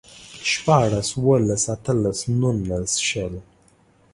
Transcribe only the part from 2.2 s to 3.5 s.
نولس، شل